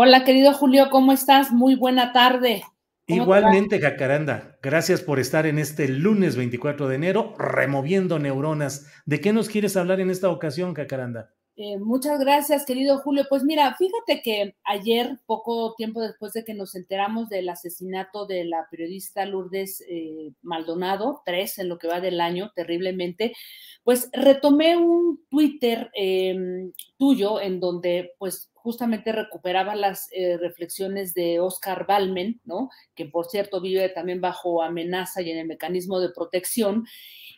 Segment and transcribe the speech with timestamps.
[0.00, 1.50] Hola, querido Julio, ¿cómo estás?
[1.50, 2.62] Muy buena tarde.
[3.08, 8.86] Igualmente, Jacaranda, gracias por estar en este lunes 24 de enero removiendo neuronas.
[9.06, 11.34] ¿De qué nos quieres hablar en esta ocasión, Jacaranda?
[11.56, 13.26] Eh, muchas gracias, querido Julio.
[13.28, 18.44] Pues mira, fíjate que ayer, poco tiempo después de que nos enteramos del asesinato de
[18.44, 23.34] la periodista Lourdes eh, Maldonado, tres en lo que va del año, terriblemente,
[23.82, 31.40] pues retomé un Twitter em, tuyo en donde pues justamente recuperaba las eh, reflexiones de
[31.40, 32.68] Oscar Balmen, ¿no?
[32.94, 36.84] Que por cierto vive también bajo amenaza y en el mecanismo de protección,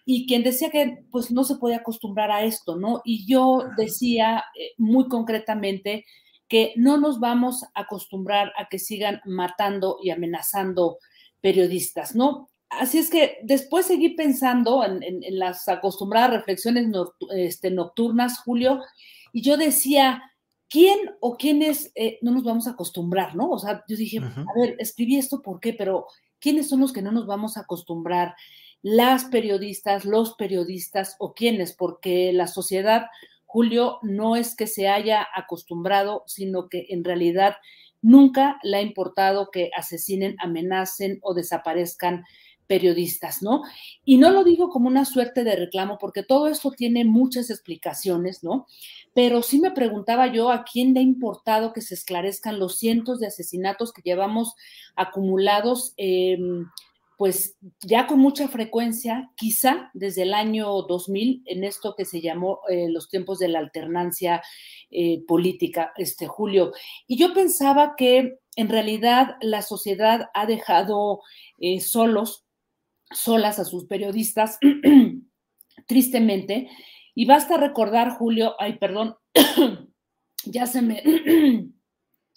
[0.05, 3.01] y quien decía que pues no se puede acostumbrar a esto, ¿no?
[3.05, 6.05] Y yo decía eh, muy concretamente
[6.49, 10.99] que no nos vamos a acostumbrar a que sigan matando y amenazando
[11.41, 12.51] periodistas, ¿no?
[12.71, 16.89] Así es que después seguí pensando en, las acostumbradas reflexiones
[17.37, 18.81] este, nocturnas, Julio,
[19.33, 20.25] y yo decía,
[20.71, 23.51] ¿quién o quiénes eh, no nos vamos a acostumbrar, no?
[23.51, 25.75] O sea, yo dije, a ver, escribí esto, ¿por qué?
[25.75, 26.07] Pero
[26.39, 28.35] ¿quiénes son los que no nos vamos a acostumbrar?
[28.81, 33.07] Las periodistas, los periodistas o quiénes, porque la sociedad,
[33.45, 37.57] Julio, no es que se haya acostumbrado, sino que en realidad
[38.01, 42.25] nunca le ha importado que asesinen, amenacen o desaparezcan
[42.71, 43.63] periodistas, ¿no?
[44.05, 48.45] Y no lo digo como una suerte de reclamo, porque todo esto tiene muchas explicaciones,
[48.45, 48.69] ¿no?
[49.13, 53.19] Pero sí me preguntaba yo a quién le ha importado que se esclarezcan los cientos
[53.19, 54.55] de asesinatos que llevamos
[54.95, 56.67] acumulados, em,
[57.17, 62.61] pues ya con mucha frecuencia, quizá desde el año 2000, en esto que se llamó
[62.69, 64.43] eh, los tiempos de la alternancia
[64.93, 66.71] eh, política, este Julio.
[67.09, 71.21] Y yo pensaba que en realidad la sociedad ha dejado
[71.59, 72.45] eh, solos
[73.11, 74.59] solas a sus periodistas,
[75.87, 76.69] tristemente.
[77.15, 79.17] Y basta recordar, Julio, ay, perdón,
[80.45, 81.03] ya se me,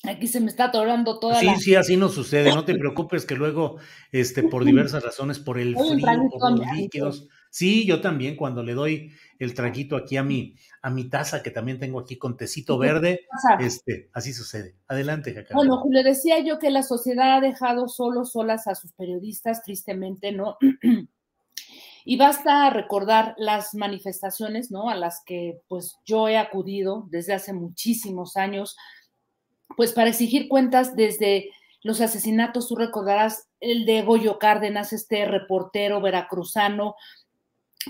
[0.03, 1.55] aquí se me está atorando toda sí, la...
[1.57, 3.77] Sí, así no sucede, no te preocupes que luego,
[4.11, 8.73] este, por diversas razones, por el frío, por los líquidos, sí, yo también cuando le
[8.73, 12.79] doy el traguito aquí a mi, a mi taza, que también tengo aquí con tecito
[12.79, 13.27] verde,
[13.59, 14.75] este, así sucede.
[14.87, 15.55] Adelante, Jacaranda.
[15.55, 20.31] Bueno, Julio, decía yo que la sociedad ha dejado solos, solas a sus periodistas, tristemente,
[20.31, 20.57] ¿no?
[22.05, 24.89] y basta recordar las manifestaciones, ¿no?
[24.89, 28.75] A las que, pues, yo he acudido desde hace muchísimos años,
[29.77, 31.51] pues, para exigir cuentas desde
[31.83, 36.95] los asesinatos, tú recordarás el de Goyo Cárdenas, este reportero veracruzano,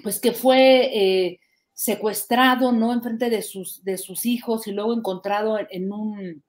[0.01, 1.39] pues que fue eh,
[1.73, 2.93] secuestrado, ¿no?
[2.93, 6.43] Enfrente de sus, de sus hijos y luego encontrado en, un,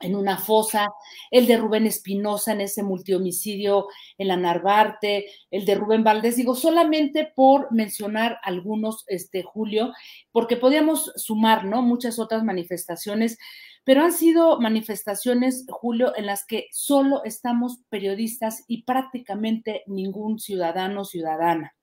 [0.00, 0.88] en una fosa,
[1.30, 6.54] el de Rubén Espinosa en ese multihomicidio en la Narvarte, el de Rubén Valdés, digo,
[6.54, 9.92] solamente por mencionar algunos, este, Julio,
[10.32, 11.82] porque podíamos sumar, ¿no?
[11.82, 13.38] Muchas otras manifestaciones,
[13.84, 21.04] pero han sido manifestaciones, Julio, en las que solo estamos periodistas y prácticamente ningún ciudadano,
[21.04, 21.77] ciudadana.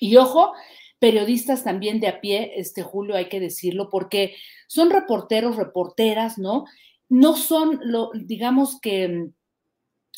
[0.00, 0.52] Y ojo,
[0.98, 4.34] periodistas también de a pie, este Julio, hay que decirlo, porque
[4.66, 6.64] son reporteros, reporteras, ¿no?
[7.08, 9.32] No son, lo, digamos que mm,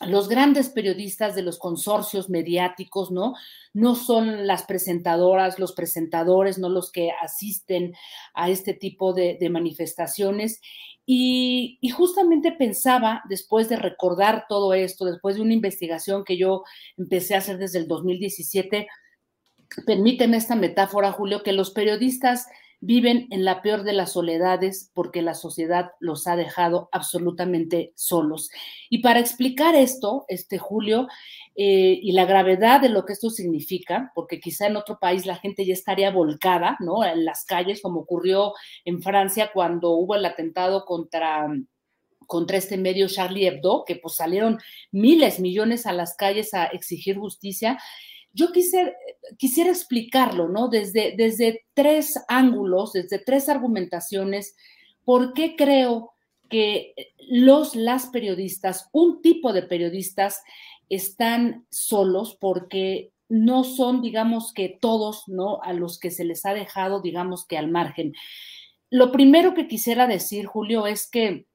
[0.06, 3.34] los grandes periodistas de los consorcios mediáticos, ¿no?
[3.73, 7.94] No son las presentadoras, los presentadores, no los que asisten
[8.34, 10.61] a este tipo de, manifestaciones.
[11.06, 16.62] Y, y, justamente pensaba, después de recordar todo esto, después de una investigación que yo
[16.99, 18.87] empecé a hacer desde el 2017,
[19.87, 22.47] permíteme esta metáfora, Julio, que los periodistas
[22.81, 28.51] viven en la peor de las soledades porque la sociedad los ha dejado absolutamente solos.
[28.91, 31.09] Y para explicar esto, este Julio,
[31.55, 35.37] eh, y la gravedad de lo que esto significa, porque quizá en otro país la
[35.37, 37.05] gente ya estaría volcada, ¿no?
[37.05, 38.53] En las calles, como ocurrió
[38.85, 41.49] en Francia cuando hubo el atentado contra
[42.27, 44.59] contra este medio Charlie Hebdo, que pues salieron
[44.91, 47.79] miles, millones a las calles a exigir justicia.
[48.37, 50.69] Yo quisiera, explicarlo, ¿no?
[50.69, 54.55] Desde, desde tres ángulos, desde tres argumentaciones,
[55.05, 56.12] por qué creo
[56.50, 56.93] que
[57.29, 60.43] los, las periodistas, un tipo de periodistas,
[60.91, 65.62] están solos porque no son, digamos que todos, ¿no?
[65.62, 68.12] A los que se les ha dejado, digamos que al margen.
[68.91, 71.47] Lo primero que quisiera decir, Julio, es que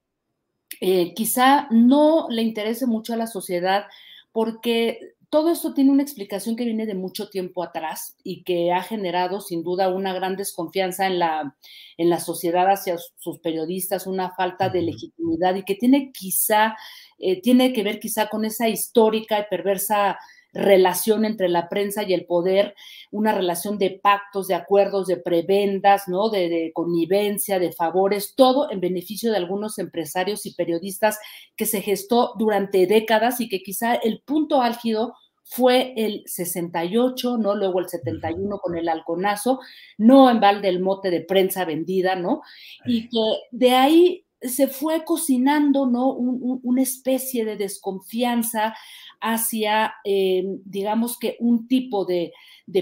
[0.79, 3.85] eh, quizá no le interese mucho a la sociedad
[4.31, 4.99] porque
[5.31, 9.39] todo esto tiene una explicación que viene de mucho tiempo atrás y que ha generado
[9.39, 11.55] sin duda una gran desconfianza en la,
[11.97, 16.75] en la sociedad hacia sus periodistas, una falta de legitimidad y que tiene quizá
[17.17, 20.19] eh, tiene que ver quizá con esa histórica y perversa
[20.53, 22.75] relación entre la prensa y el poder,
[23.11, 26.29] una relación de pactos, de acuerdos, de prebendas, ¿no?
[26.29, 31.19] De, de, connivencia, de favores, todo en beneficio de algunos empresarios y periodistas
[31.55, 35.13] que se gestó durante décadas y que quizá el punto álgido
[35.51, 37.55] fue el 68, ¿no?
[37.55, 39.59] Luego el 71 con el halconazo,
[39.97, 42.41] no en balde el mote de prensa vendida, ¿no?
[42.85, 43.19] Y que
[43.51, 46.13] de ahí se fue cocinando, ¿no?
[46.13, 48.73] una especie de desconfianza
[49.19, 52.33] hacia, eh, digamos que un tipo de,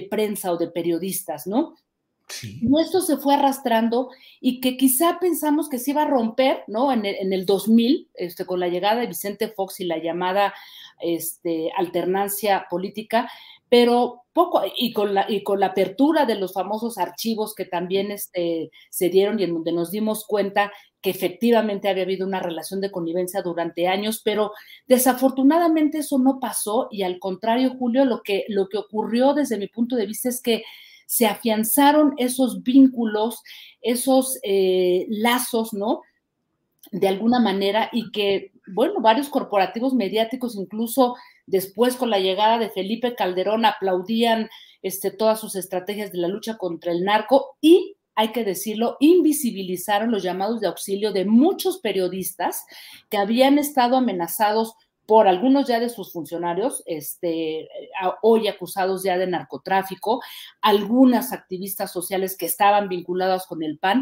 [0.09, 1.75] prensa o de periodistas, ¿no?
[2.27, 2.61] Sí.
[2.79, 4.09] Esto se fue arrastrando
[4.39, 6.91] y que quizá pensamos que se iba a romper, ¿no?
[6.93, 10.53] En el, en el 2000, este, con la llegada de Vicente Fox y la llamada
[11.01, 13.29] este, alternancia política,
[13.67, 18.09] pero poco, y con la, y con la apertura de los famosos archivos que también
[18.09, 20.71] este, se dieron y en donde nos dimos cuenta
[21.01, 24.53] que efectivamente había habido una relación de connivencia durante años, pero
[24.87, 29.67] desafortunadamente eso no pasó y al contrario, Julio, lo que, lo que ocurrió desde mi
[29.67, 30.63] punto de vista es que
[31.05, 33.43] se afianzaron esos vínculos,
[33.81, 36.01] esos eh, lazos, ¿no?
[36.93, 41.15] De alguna manera y que, bueno, varios corporativos mediáticos, incluso
[41.49, 44.49] después con la llegada de Felipe Calderón, aplaudían
[44.81, 50.11] este, todas sus estrategias de la lucha contra el narco y hay que decirlo, invisibilizaron
[50.11, 52.65] los llamados de auxilio de muchos periodistas
[53.09, 54.73] que habían estado amenazados
[55.05, 57.67] por algunos ya de sus funcionarios, este,
[58.21, 60.21] hoy acusados ya de narcotráfico,
[60.61, 64.01] algunas activistas sociales que estaban vinculadas con el PAN.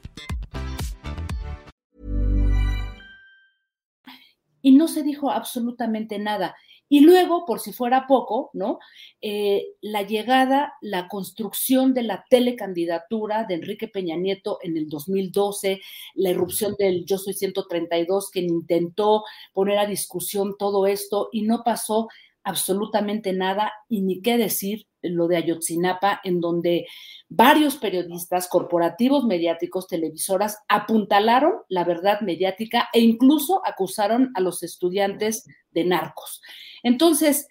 [4.61, 6.55] Y no se dijo absolutamente nada.
[6.89, 8.79] Y luego, por si fuera poco, ¿no?
[9.21, 15.79] Eh, la llegada, la construcción de la telecandidatura de Enrique Peña Nieto en el 2012,
[16.15, 21.63] la irrupción del Yo Soy 132, que intentó poner a discusión todo esto y no
[21.63, 22.09] pasó
[22.43, 26.87] absolutamente nada y ni qué decir lo de Ayotzinapa, en donde
[27.29, 35.45] varios periodistas, corporativos mediáticos, televisoras, apuntalaron la verdad mediática e incluso acusaron a los estudiantes
[35.71, 36.41] de narcos.
[36.83, 37.47] Entonces,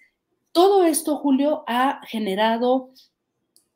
[0.51, 2.91] todo esto, Julio, ha generado,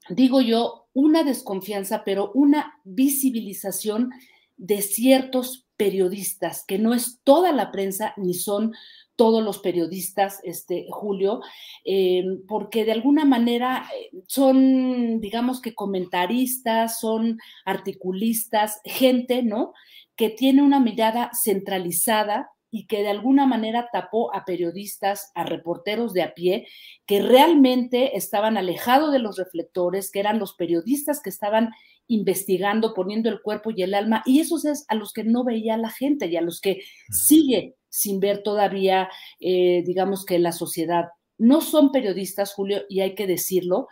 [0.10, 4.12] digo yo, una desconfianza, pero una visibilización
[4.58, 8.74] de ciertos periodistas, que no es toda la prensa ni son
[9.16, 11.42] todos los periodistas, este, Julio,
[11.86, 19.74] eh, porque de alguna manera eh, son, digamos que comentaristas, son articulistas, gente, ¿no?
[20.16, 26.12] Que tiene una mirada centralizada y que de alguna manera tapó a periodistas, a reporteros
[26.12, 26.68] de a pie,
[27.06, 31.70] que realmente estaban alejados de los reflectores, que eran los periodistas que estaban
[32.08, 35.78] investigando, poniendo el cuerpo y el alma, y esos es a los que no veía
[35.78, 39.08] la gente y a los que sigue sin ver todavía,
[39.40, 41.06] eh, digamos que la sociedad.
[41.38, 43.88] No son periodistas, Julio, y hay que decirlo,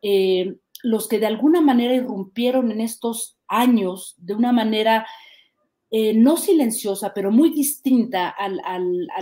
[0.00, 5.06] eh, los que de alguna manera irrumpieron en estos años de una manera
[5.96, 8.60] eh, no silenciosa, pero muy distinta al,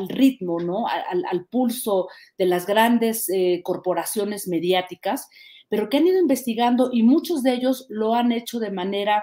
[0.09, 0.87] ritmo, ¿no?
[0.87, 3.31] Al, pulso de las grandes
[3.63, 5.29] corporaciones mediáticas,
[5.69, 9.23] pero que han ido investigando y muchos de ellos lo han hecho de manera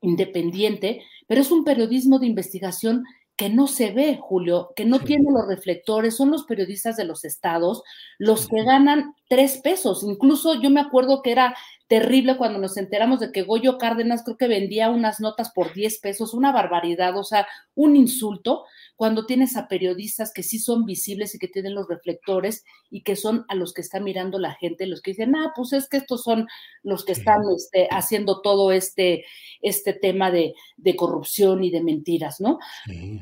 [0.00, 3.02] independiente, pero es un periodismo de investigación
[3.36, 7.24] que no se ve, Julio, que no tiene los reflectores, son los periodistas de los
[7.24, 7.82] estados
[8.18, 10.02] los que ganan tres pesos.
[10.04, 11.56] Incluso yo me acuerdo que era
[11.88, 16.00] terrible cuando nos enteramos de que Goyo Cárdenas creo que vendía unas notas por 10
[16.00, 18.64] pesos, una barbaridad, o sea, un insulto,
[18.96, 23.14] cuando tienes a periodistas que sí son visibles y que tienen los reflectores y que
[23.14, 25.98] son a los que está mirando la gente, los que dicen, ah, pues es que
[25.98, 26.48] estos son
[26.82, 29.24] los que están este, haciendo todo este,
[29.62, 30.54] este tema de,
[30.96, 32.58] corrupción y de mentiras, ¿no?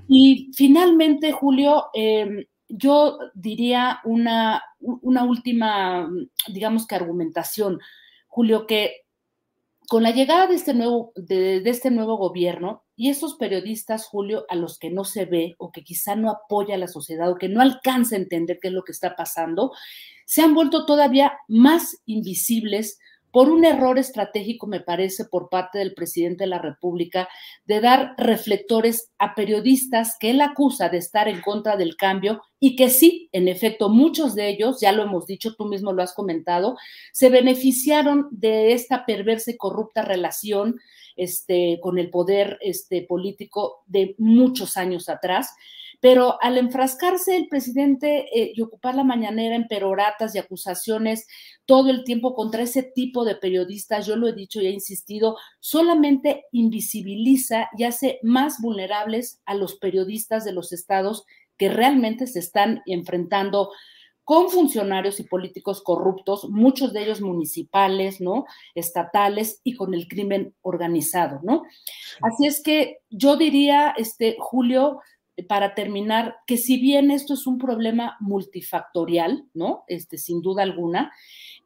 [0.08, 6.08] Y finalmente, Julio, em, yo diría una, una última,
[6.48, 7.80] digamos que argumentación,
[8.28, 9.04] Julio, que
[9.88, 14.54] con la llegada de este nuevo, de, este nuevo gobierno y esos periodistas, Julio, a
[14.54, 17.48] los que no se ve o que quizá no apoya a la sociedad o que
[17.48, 19.72] no alcanza a entender qué es lo que está pasando,
[20.24, 22.98] se han vuelto todavía más invisibles
[23.34, 27.28] por un error estratégico, me parece, por parte del presidente de la República,
[27.64, 32.76] de dar reflectores a periodistas que él acusa de estar en contra del cambio y
[32.76, 36.14] que sí, en efecto, muchos de ellos, ya lo hemos dicho, tú mismo lo has
[36.14, 36.76] comentado,
[37.12, 40.78] se beneficiaron de esta perversa y corrupta relación
[41.16, 45.48] este, con el poder este, político de muchos años atrás
[46.04, 51.26] pero al enfrascarse el presidente eh, y ocupar la mañanera en peroratas y acusaciones
[51.64, 55.38] todo el tiempo contra ese tipo de periodistas, yo lo he dicho y he insistido,
[55.60, 61.24] solamente invisibiliza y hace más vulnerables a los periodistas de los estados
[61.56, 63.70] que realmente se están enfrentando
[64.24, 68.44] con funcionarios y políticos corruptos, muchos de ellos municipales, ¿no?
[68.74, 71.62] Estatales y con el crimen organizado, ¿no?
[72.20, 75.00] Así es que yo diría, este, Julio,
[75.48, 79.84] para terminar, que si bien esto es un problema multifactorial, ¿no?
[79.88, 81.12] Este, sin duda alguna,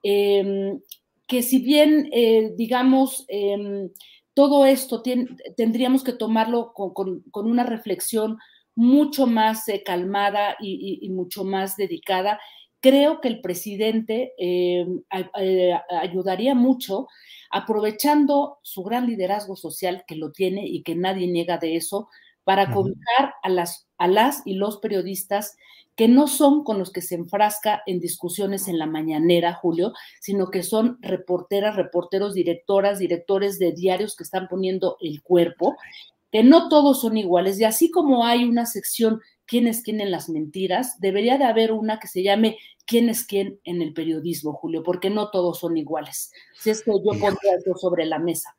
[0.02, 0.80] em,
[1.26, 3.90] que si bien, eh, digamos, em,
[4.34, 5.02] todo esto
[5.56, 8.38] tendríamos que tomarlo con, una reflexión
[8.74, 12.38] mucho más eh, calmada y, mucho más dedicada,
[12.80, 15.02] creo que el presidente em,
[15.40, 17.08] eh, ayudaría mucho
[17.50, 22.08] aprovechando su gran liderazgo social que lo tiene y que nadie niega de eso,
[22.48, 25.58] para cobijar a las, a las y los periodistas
[25.96, 30.50] que no son con los que se enfrasca en discusiones en la mañanera, Julio, sino
[30.50, 35.76] que son reporteras, reporteros, directoras, directores de diarios que están poniendo el cuerpo,
[36.32, 37.60] que no todos son iguales.
[37.60, 41.70] Y así como hay una sección quién es quién en las mentiras, debería de haber
[41.70, 45.76] una que se llame quién es quién en el periodismo, Julio, porque no todos son
[45.76, 46.32] iguales.
[46.58, 48.57] Si es que yo pondría eso sobre la mesa.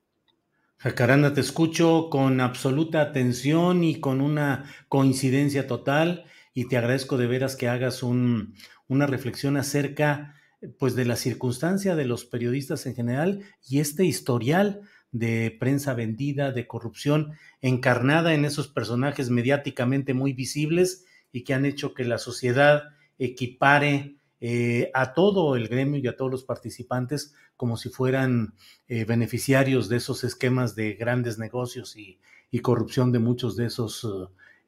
[0.82, 7.28] Jacaranda, te escucho con absoluta atención y con una coincidencia total y te agradezco de
[7.28, 8.56] veras que hagas un,
[8.88, 10.36] una reflexión acerca
[10.78, 14.80] pues de la circunstancia de los periodistas en general y este historial
[15.12, 21.66] de prensa vendida, de corrupción encarnada en esos personajes mediáticamente muy visibles y que han
[21.66, 22.84] hecho que la sociedad
[23.18, 28.54] equipare eh, a todo el gremio y a todos los participantes como si fueran
[28.88, 32.20] eh, beneficiarios de esos esquemas de grandes negocios y,
[32.62, 34.08] corrupción de muchos de esos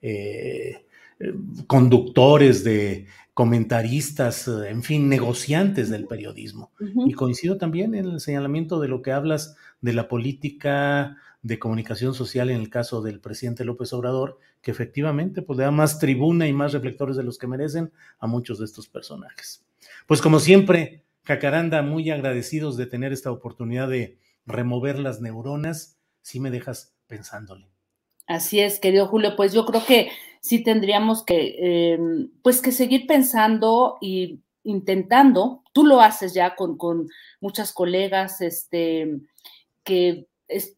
[0.02, 0.86] eh,
[1.68, 6.72] conductores, de comentaristas, en fin, negociantes del periodismo.
[7.08, 12.14] Y coincido también en el señalamiento de lo que hablas de la política de comunicación
[12.14, 16.48] social en el caso del presidente López Obrador, que efectivamente pues, le da más tribuna
[16.48, 19.66] y más reflectores de los que merecen a muchos de estos personajes.
[20.06, 26.40] Pues como siempre, Jacaranda, muy agradecidos de tener esta oportunidad de remover las neuronas, si
[26.40, 27.68] me dejas pensándole.
[28.28, 33.08] Así es, querido Julio, pues yo creo que sí tendríamos que, em, pues que seguir
[33.08, 37.08] pensando y intentando, tú lo haces ya con, con
[37.40, 39.20] muchas colegas, este,
[39.84, 40.28] que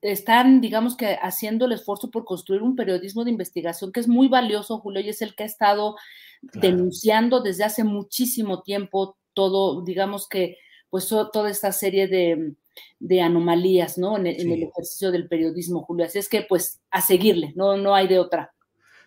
[0.02, 4.28] están, digamos que, haciendo el esfuerzo por construir un periodismo de investigación que es muy
[4.28, 5.96] valioso, Julio, y es el que ha estado
[6.42, 10.58] denunciando desde hace muchísimo tiempo todo, digamos que,
[10.90, 14.18] pues toda esta serie de, anomalías, ¿no?
[14.18, 16.06] En, el ejercicio del periodismo, Julio.
[16.06, 18.54] Así es que, pues, a seguirle, no, no hay de otra.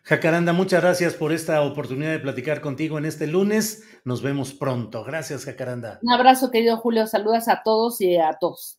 [0.03, 3.85] Jacaranda, muchas gracias por esta oportunidad de platicar contigo en este lunes.
[4.05, 5.03] Nos vemos pronto.
[5.03, 5.99] Gracias, Jacaranda.
[6.01, 7.09] Un abrazo, querido Julio.
[7.09, 8.79] Saludas a todos y a todos.